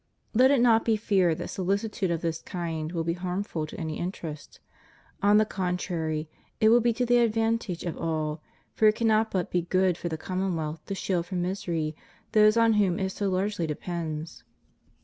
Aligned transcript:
Let 0.33 0.49
it 0.49 0.61
not 0.61 0.83
be 0.83 0.95
feared 0.97 1.37
that 1.37 1.49
solicitude 1.51 2.09
of 2.09 2.21
this 2.21 2.41
kind 2.41 2.91
will 2.91 3.03
be 3.03 3.13
harmful 3.13 3.67
to 3.67 3.79
any 3.79 3.99
interest; 3.99 4.59
on 5.21 5.37
the 5.37 5.45
contrary, 5.45 6.27
it 6.59 6.69
will 6.69 6.79
be 6.79 6.91
to 6.93 7.05
the 7.05 7.17
advan 7.17 7.59
tage 7.59 7.83
of 7.85 7.97
all; 7.99 8.41
for 8.73 8.87
it 8.87 8.95
cannot 8.95 9.29
but 9.29 9.51
be 9.51 9.61
good 9.61 9.99
for 9.99 10.09
the 10.09 10.17
commonwealth 10.17 10.83
to 10.87 10.95
shield 10.95 11.27
from 11.27 11.43
misery 11.43 11.95
those 12.31 12.57
on 12.57 12.73
whom 12.73 12.97
it 12.97 13.09
so 13.11 13.29
largely 13.29 13.67
depends. 13.67 14.43